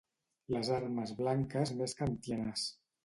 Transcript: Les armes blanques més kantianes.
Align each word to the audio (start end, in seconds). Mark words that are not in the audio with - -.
Les 0.53 0.71
armes 0.77 1.13
blanques 1.19 1.75
més 1.83 1.95
kantianes. 2.01 2.65